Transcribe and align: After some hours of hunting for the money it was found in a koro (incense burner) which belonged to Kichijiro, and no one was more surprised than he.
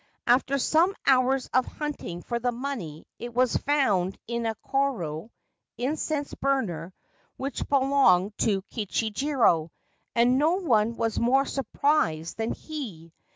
After 0.25 0.57
some 0.57 0.95
hours 1.05 1.47
of 1.53 1.67
hunting 1.67 2.23
for 2.23 2.39
the 2.39 2.51
money 2.51 3.05
it 3.19 3.35
was 3.35 3.55
found 3.55 4.17
in 4.25 4.47
a 4.47 4.55
koro 4.55 5.29
(incense 5.77 6.33
burner) 6.33 6.91
which 7.37 7.69
belonged 7.69 8.35
to 8.39 8.63
Kichijiro, 8.63 9.69
and 10.15 10.39
no 10.39 10.53
one 10.55 10.97
was 10.97 11.19
more 11.19 11.45
surprised 11.45 12.37
than 12.37 12.51
he. 12.51 13.13